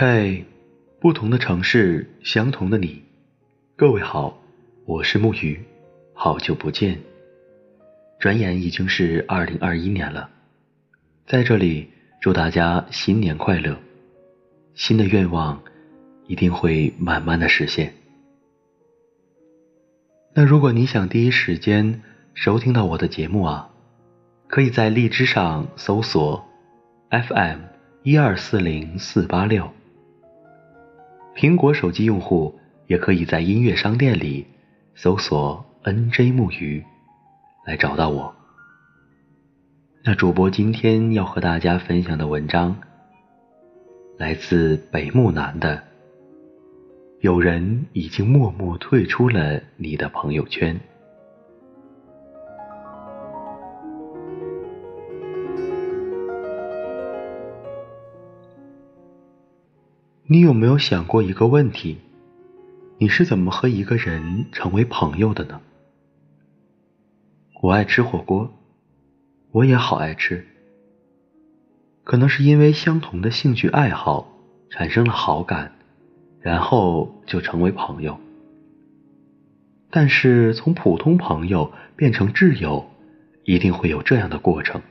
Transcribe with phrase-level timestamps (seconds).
[0.00, 0.44] 嘿，
[1.00, 3.02] 不同的城市，相同的你。
[3.74, 4.40] 各位好，
[4.84, 5.60] 我是木鱼，
[6.14, 7.00] 好久不见。
[8.20, 10.30] 转眼已经是二零二一年了，
[11.26, 11.90] 在这里
[12.20, 13.76] 祝大家新年快乐，
[14.72, 15.60] 新的愿望
[16.28, 17.92] 一定会慢慢的实现。
[20.32, 22.02] 那如果你想第一时间
[22.34, 23.68] 收听到我的节目啊，
[24.46, 26.48] 可以在荔枝上搜索
[27.10, 27.62] FM
[28.04, 29.68] 一二四零四八六。
[31.38, 34.44] 苹果手机用户也可以在音乐商店里
[34.96, 36.84] 搜索 “nj 木鱼”
[37.64, 38.34] 来找到我。
[40.02, 42.76] 那主播今天要和大家分享的文章
[44.16, 45.76] 来自北木南的
[47.20, 50.74] 《有人已经默默退出了你的朋友圈》。
[60.30, 61.96] 你有没有想过一个问题？
[62.98, 65.62] 你是怎么和一个人成为朋友的呢？
[67.62, 68.52] 我爱吃火锅，
[69.52, 70.46] 我也好爱吃。
[72.04, 74.30] 可能是因为相同的兴趣爱好
[74.68, 75.72] 产生了好感，
[76.42, 78.20] 然后就成为朋友。
[79.88, 82.86] 但是从普通朋友变成挚友，
[83.44, 84.82] 一定会有这样的过程。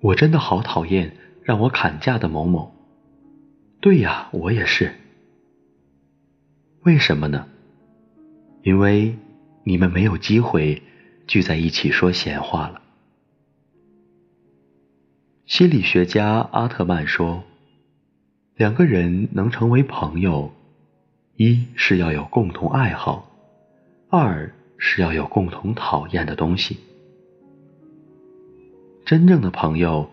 [0.00, 2.74] 我真的好讨厌让我砍价的某某。
[3.86, 4.96] 对呀，我也是。
[6.82, 7.46] 为什么呢？
[8.64, 9.14] 因为
[9.62, 10.82] 你们没有机会
[11.28, 12.82] 聚在一起说闲话了。
[15.44, 17.44] 心理学家阿特曼说，
[18.56, 20.50] 两个人能成为朋友，
[21.36, 23.30] 一是要有共同爱好，
[24.08, 26.78] 二是要有共同讨厌的东西。
[29.04, 30.10] 真正的朋友，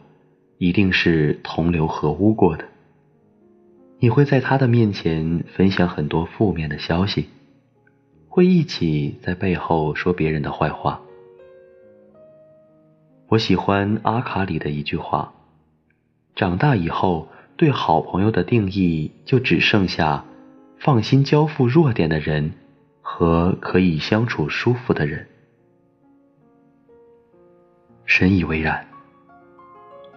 [0.60, 2.68] 一定是同流合污过的。
[4.04, 7.30] 你会在他的面前分享很多负面的消息，
[8.28, 11.00] 会一起在背后说别人的坏话。
[13.30, 15.34] 我喜欢阿卡里的一句话：
[16.36, 20.26] 长大以后，对好朋友的定义就只剩下
[20.80, 22.52] 放心交付弱点的人
[23.02, 25.26] 和可以相处舒服的人。
[28.04, 28.86] 深以为然。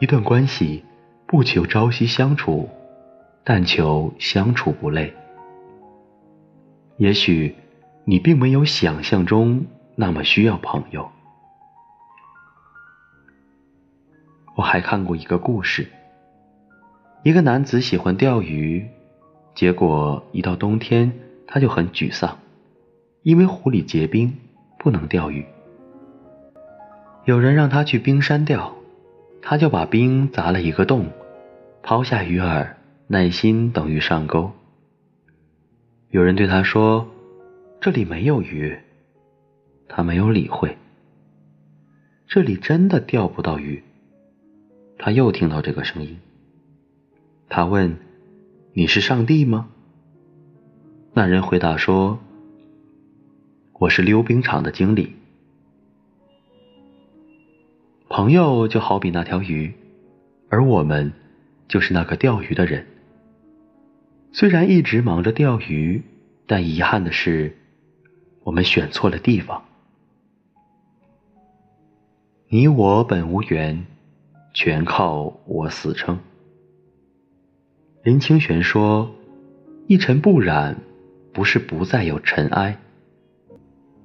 [0.00, 0.82] 一段关系
[1.28, 2.68] 不求朝夕相处。
[3.48, 5.14] 但求相处不累。
[6.96, 7.54] 也许
[8.04, 9.64] 你并没有想象中
[9.94, 11.08] 那么需要朋友。
[14.56, 15.86] 我还看过一个故事：
[17.22, 18.84] 一个男子喜欢钓鱼，
[19.54, 21.12] 结果一到冬天
[21.46, 22.36] 他就很沮丧，
[23.22, 24.36] 因为湖里结冰，
[24.76, 25.46] 不能钓鱼。
[27.26, 28.74] 有人让他去冰山钓，
[29.40, 31.06] 他就把冰砸了一个洞，
[31.80, 32.66] 抛下鱼饵。
[33.08, 34.50] 耐心等于上钩。
[36.10, 37.08] 有人对他说
[37.80, 38.76] ：“这里没有鱼。”
[39.88, 40.76] 他没有理会。
[42.26, 43.84] 这里真的钓不到鱼。
[44.98, 46.18] 他又听到这个声音。
[47.48, 47.96] 他问
[48.74, 49.68] ：“你是上帝吗？”
[51.14, 52.18] 那人回答说
[53.78, 55.14] ：“我是溜冰场的经理。”
[58.10, 59.72] 朋友就好比那条鱼，
[60.48, 61.12] 而我们
[61.68, 62.84] 就是那个钓鱼的人。
[64.38, 66.02] 虽然一直忙着钓鱼，
[66.46, 67.56] 但遗憾的是，
[68.42, 69.62] 我们选错了地方。
[72.50, 73.86] 你我本无缘，
[74.52, 76.18] 全靠我死撑。
[78.04, 79.10] 林清玄说
[79.88, 80.82] ：“一尘不染，
[81.32, 82.76] 不是不再有尘埃，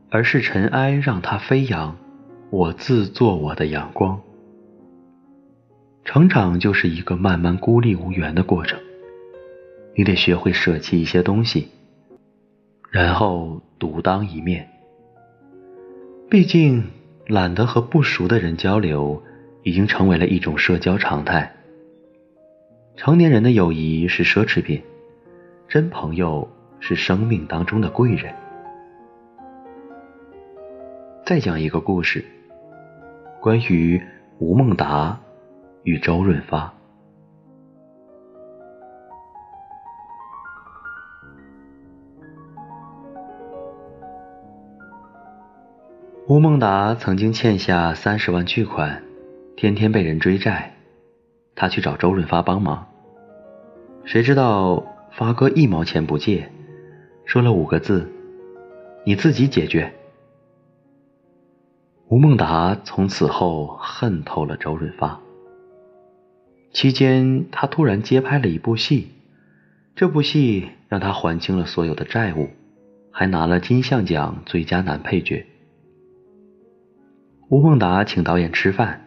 [0.09, 1.98] 而是尘埃让它飞扬，
[2.52, 4.22] 我自做我的阳光。”
[6.06, 8.80] 成长就是一个慢慢孤立无援的过程。
[9.94, 11.68] 你得学会舍弃一些东西，
[12.90, 14.68] 然后独当一面。
[16.30, 16.86] 毕竟，
[17.28, 19.22] 懒得和不熟的人交流，
[19.64, 21.54] 已经成为了一种社交常态。
[22.96, 24.82] 成年人的友谊是奢侈品，
[25.68, 26.48] 真朋友
[26.80, 28.34] 是生命当中的贵人。
[31.26, 32.24] 再讲一个故事，
[33.42, 34.02] 关于
[34.40, 35.20] 吴孟达
[35.84, 36.74] 与周润发。
[46.31, 49.04] 吴孟达曾经欠下三十万巨款，
[49.57, 50.78] 天天被人追债，
[51.56, 52.88] 他去找周润发帮忙。
[54.06, 54.81] 谁知道
[55.12, 56.50] 发哥一毛钱不借，
[57.25, 58.10] 说了五个字
[59.04, 59.94] ：“你自己解决。”
[62.07, 65.19] 吴孟达从此后恨透了周润发。
[66.72, 69.10] 期间，他突然接拍了一部戏，
[69.98, 72.48] 这部戏让他还清了所有的债务，
[73.12, 75.45] 还拿了金像奖最佳男配角。
[77.51, 79.01] 吴孟达请导演吃饭，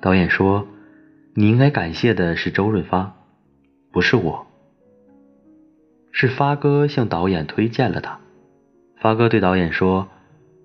[0.00, 0.66] 导演说
[1.36, 3.14] ：“你应该感谢的是周润发，
[3.92, 4.46] 不是我。
[6.10, 8.18] 是发哥向导演推荐了他。
[8.96, 10.08] 发哥对导演说：‘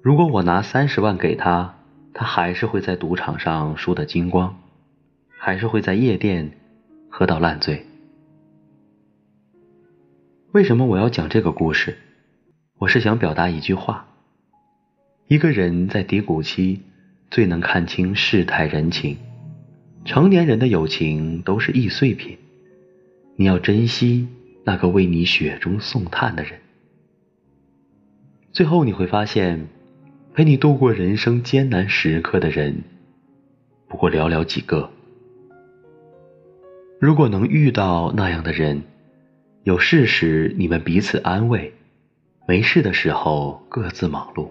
[0.01, 1.75] 如果我拿三十万给他，
[2.13, 4.55] 他还是会在赌场上输得精光，
[5.37, 6.53] 还是会在夜店
[7.09, 7.85] 喝到烂醉。’
[10.53, 11.97] 为什么我要讲这个故事？
[12.77, 14.07] 我是想表达一句话：
[15.27, 16.83] 一个人在低谷期。”
[17.31, 19.17] 最能看清世态人情，
[20.03, 22.37] 成年人的友情都是易碎品，
[23.37, 24.27] 你要珍惜
[24.65, 26.59] 那个为你雪中送炭的人。
[28.51, 29.69] 最后你会发现，
[30.33, 32.83] 陪你度过人生艰难时刻的人，
[33.87, 34.91] 不过寥寥几个。
[36.99, 38.83] 如果能遇到那样的人，
[39.63, 41.73] 有事时你们彼此安慰，
[42.45, 44.49] 没事的时候各自忙碌。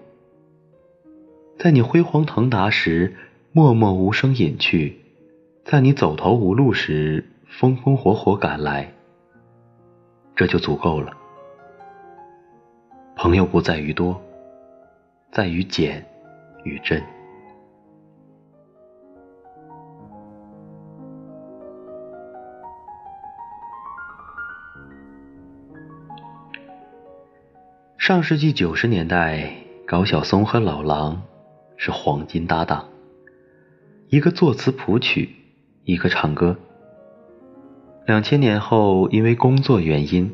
[1.61, 3.15] 在你辉煌腾达时，
[3.51, 4.95] 默默无声隐去；
[5.63, 8.91] 在你走投无路时，风风火火赶来。
[10.35, 11.15] 这就足够了。
[13.15, 14.19] 朋友不在于多，
[15.31, 16.03] 在于简
[16.63, 16.99] 与真。
[27.99, 29.53] 上世纪九十年代，
[29.85, 31.21] 高晓松和老狼。
[31.83, 32.89] 是黄金搭档，
[34.09, 35.29] 一个作词谱曲，
[35.83, 36.55] 一个唱歌。
[38.05, 40.31] 两千年后，因为工作原因，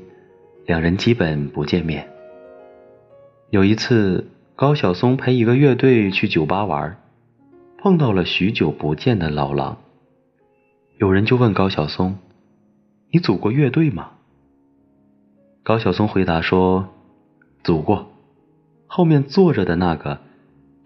[0.66, 2.10] 两人基本不见面。
[3.50, 4.28] 有一次，
[4.58, 6.98] 高晓松陪一个乐队去酒吧玩，
[7.78, 9.78] 碰到了许久不见的老狼。
[10.98, 12.18] 有人就问高晓松
[13.10, 14.12] ：“你组过乐队吗？”
[15.64, 16.90] 高晓松回答说
[17.64, 18.12] ：“组过，
[18.86, 20.20] 后面坐着的那个。”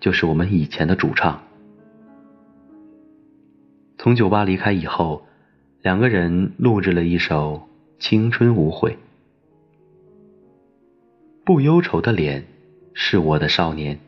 [0.01, 1.42] 就是我们以前的主唱。
[3.98, 5.24] 从酒吧离开以后，
[5.81, 7.69] 两个人录制了一首
[8.03, 8.92] 《青春无悔》。
[11.45, 12.45] 不忧愁的脸
[12.94, 14.00] 是我的少年，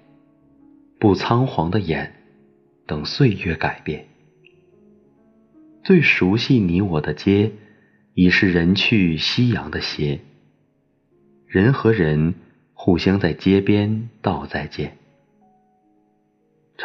[1.00, 2.14] 不仓皇的眼
[2.88, 4.08] 等岁月改变。
[5.84, 7.52] 最熟悉你我的街，
[8.16, 10.22] 已是人去夕阳的斜。
[11.46, 12.34] 人和人
[12.74, 14.98] 互相在街边道再见。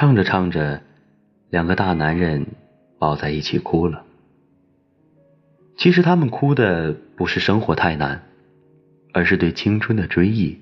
[0.01, 0.81] 唱着唱着，
[1.51, 2.47] 两个大男人
[3.01, 4.05] 抱在一起哭了。
[5.77, 8.23] 其实他们哭的不是生活太难，
[9.13, 10.61] 而是对青春的追忆。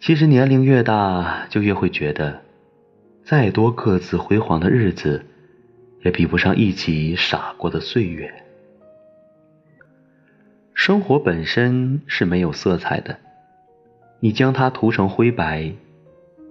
[0.00, 2.42] 其实年龄越大，就越会觉得，
[3.22, 5.24] 再多各自辉煌的日子，
[6.04, 8.42] 也比不上一起傻过的岁月。
[10.74, 13.20] 生活本身是没有色彩的，
[14.18, 15.72] 你将它涂成灰白。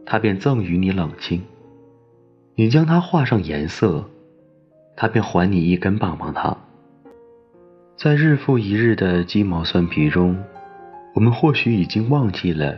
[0.06, 1.42] 他便赠予你冷清，
[2.54, 4.07] 你将它画上颜色，
[4.96, 6.56] 他便还你一根棒棒糖。
[7.98, 10.38] 在日复一日的鸡毛蒜皮中，
[11.15, 12.77] 我们或许已经忘记了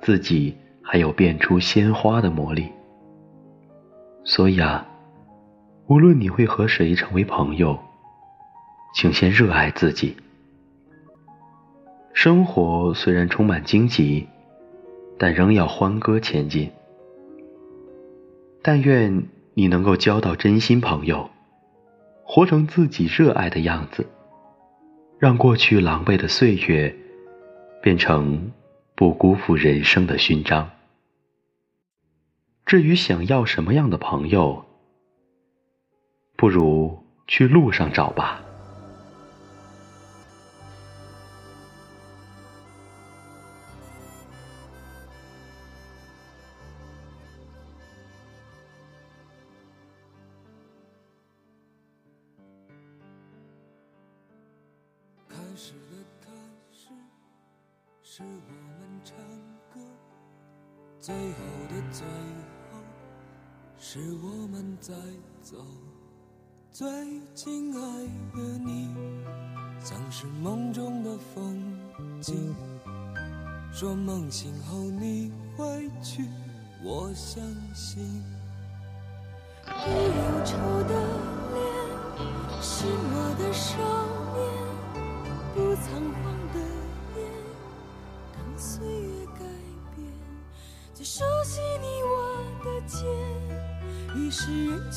[0.00, 2.68] 自己还有变出鲜花的魔力。
[4.24, 4.86] 所以啊，
[5.88, 7.78] 无论你会和谁成为朋友，
[8.94, 10.16] 请先热爱自己。
[12.12, 14.28] 生活虽然充满荆棘。
[15.18, 16.70] 但仍要欢歌前进。
[18.62, 21.30] 但愿你能够交到真心朋友，
[22.24, 24.06] 活成自己热爱的样子，
[25.18, 26.94] 让过去狼狈的岁月
[27.80, 28.52] 变成
[28.94, 30.70] 不辜负人生的勋章。
[32.64, 34.64] 至于想要什么样的朋友，
[36.36, 38.42] 不如去路上找吧。
[61.06, 61.20] 最后
[61.68, 62.04] 的最
[62.72, 62.80] 后，
[63.78, 64.92] 是我们在
[65.40, 65.64] 走。
[66.72, 66.84] 最
[67.32, 67.80] 亲爱
[68.34, 68.92] 的你，
[69.80, 71.78] 像是梦中的风
[72.20, 72.52] 景。
[73.72, 76.28] 说梦醒后你会去，
[76.82, 77.40] 我相
[77.72, 78.02] 信。
[79.64, 80.56] 你忧愁
[80.88, 80.92] 的
[81.54, 84.15] 脸，是我的手。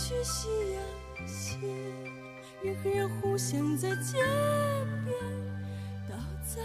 [0.10, 0.82] 去夕阳。
[1.28, 1.60] 线，
[2.64, 4.18] 人和人互相在街
[5.06, 5.16] 边
[6.10, 6.60] 道再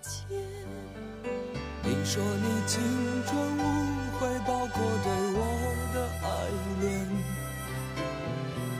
[0.00, 0.38] 见。
[1.82, 2.80] 你说你青
[3.26, 3.60] 春无
[4.18, 5.38] 悔，包括对我
[5.92, 6.26] 的爱
[6.80, 6.84] 恋。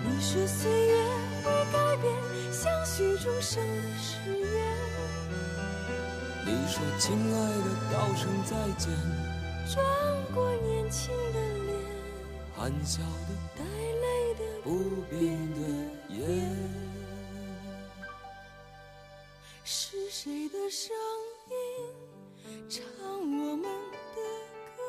[0.07, 0.95] 你说岁月
[1.45, 2.07] 会改变
[2.51, 4.57] 相许终生的誓言，
[6.47, 7.05] 你说亲
[7.35, 8.91] 爱的，道声再见，
[9.69, 9.85] 转
[10.33, 11.77] 过年轻的脸，
[12.57, 13.56] 含笑的
[14.67, 14.73] 不
[15.09, 15.23] 变
[15.55, 15.61] 的
[16.13, 16.27] 夜。
[19.63, 20.91] 是谁的声
[21.51, 21.55] 音
[22.69, 22.83] 唱
[23.21, 24.19] 我们的
[24.77, 24.83] 歌？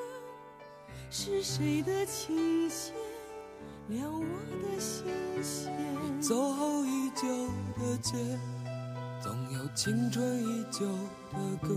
[1.11, 2.95] 是谁的琴弦
[3.87, 4.23] 撩我
[4.63, 5.05] 的心
[5.43, 5.71] 弦？
[6.19, 7.27] 走后已久
[7.77, 8.15] 的街，
[9.21, 11.75] 总有青春依旧的歌，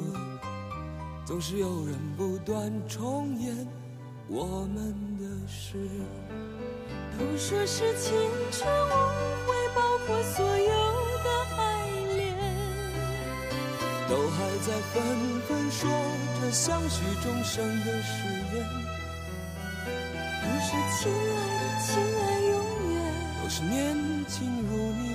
[1.26, 3.68] 总是有人不断重演
[4.26, 5.76] 我们的事。
[7.20, 8.10] 都说是青
[8.50, 8.90] 春无
[9.46, 10.72] 悔，包括所有
[11.22, 11.60] 的爱
[12.16, 12.24] 恋。
[14.08, 14.36] 都还
[14.66, 15.04] 在纷
[15.46, 15.90] 纷说
[16.40, 18.24] 着相许终生的誓
[18.54, 18.64] 言，
[20.40, 22.54] 都是亲爱的，亲爱永
[22.94, 22.96] 远，
[23.42, 25.09] 都是年轻如你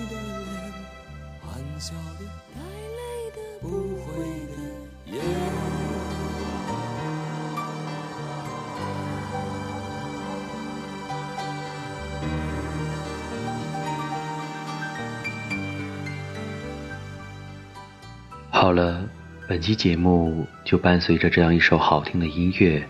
[18.58, 19.04] 好了，
[19.50, 22.88] 本期节目就伴随着这样一首好听的音乐，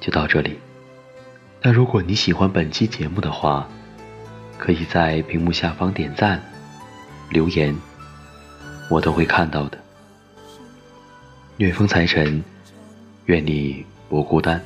[0.00, 0.58] 就到这里。
[1.62, 3.68] 那如果你喜欢本期节目的话，
[4.58, 6.42] 可以在屏幕下方点赞、
[7.30, 7.74] 留言，
[8.90, 9.78] 我都会看到的。
[11.56, 12.42] 虐风财神，
[13.26, 14.60] 愿你不孤单。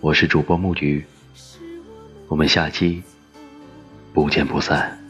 [0.00, 1.02] 我是主播木鱼，
[2.26, 3.00] 我们下期
[4.12, 5.03] 不见不散。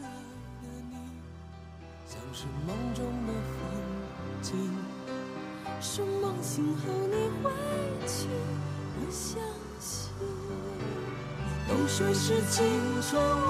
[12.27, 12.65] 是青
[13.03, 13.45] 春无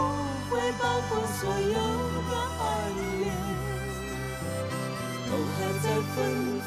[0.50, 1.78] 悔，包括所有
[2.28, 2.64] 的爱
[3.00, 3.32] 恋，
[5.30, 6.16] 都还在纷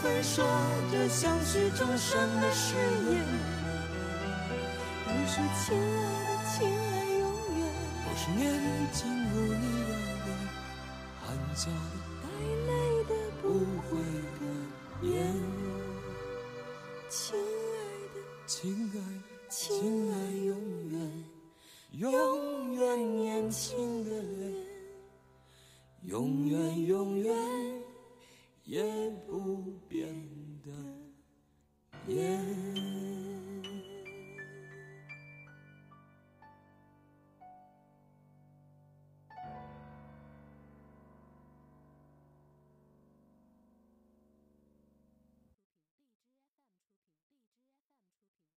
[0.01, 0.43] 纷说
[0.91, 2.77] 着相许终生的誓
[3.11, 3.13] 言。
[5.05, 7.23] 你说亲爱的，亲爱永
[7.59, 7.61] 远，
[8.03, 8.41] 都是年
[8.95, 8.97] 轻
[9.35, 9.93] 如你的
[10.25, 10.29] 脸，
[11.21, 11.73] 含笑的
[12.23, 12.27] 带
[12.69, 12.71] 泪
[13.05, 13.13] 的
[13.43, 14.01] 不不悔
[14.41, 14.43] 的
[15.07, 15.13] 眼。
[17.11, 17.77] 亲爱
[18.15, 18.57] 的，亲
[18.95, 18.97] 爱的，
[19.51, 19.77] 亲亲
[20.11, 20.78] 爱爱永远，
[21.93, 23.88] 永远年轻。